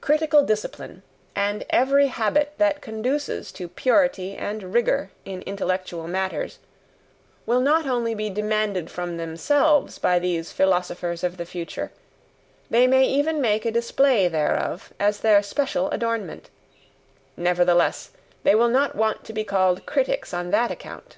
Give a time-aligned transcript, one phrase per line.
[0.00, 1.02] Critical discipline,
[1.34, 6.60] and every habit that conduces to purity and rigour in intellectual matters,
[7.44, 11.90] will not only be demanded from themselves by these philosophers of the future,
[12.70, 16.50] they may even make a display thereof as their special adornment
[17.36, 18.10] nevertheless
[18.44, 21.16] they will not want to be called critics on that account.